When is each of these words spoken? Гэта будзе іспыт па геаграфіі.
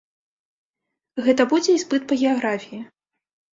Гэта 1.27 1.47
будзе 1.53 1.71
іспыт 1.79 2.01
па 2.09 2.19
геаграфіі. 2.25 2.83